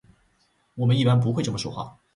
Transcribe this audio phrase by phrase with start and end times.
[0.73, 1.95] 我们一般不会这么说话。